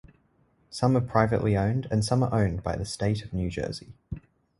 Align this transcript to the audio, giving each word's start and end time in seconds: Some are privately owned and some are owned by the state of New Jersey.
Some 0.71 0.97
are 0.97 1.01
privately 1.01 1.55
owned 1.55 1.87
and 1.91 2.03
some 2.03 2.23
are 2.23 2.33
owned 2.33 2.63
by 2.63 2.75
the 2.75 2.85
state 2.85 3.23
of 3.23 3.33
New 3.33 3.51
Jersey. 3.51 3.93